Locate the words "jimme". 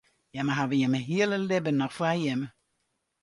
0.35-0.53, 0.79-0.99, 2.23-2.47